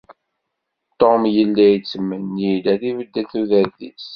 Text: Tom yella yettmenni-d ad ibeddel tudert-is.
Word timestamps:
Tom 0.99 1.21
yella 1.35 1.65
yettmenni-d 1.69 2.65
ad 2.73 2.81
ibeddel 2.89 3.25
tudert-is. 3.31 4.05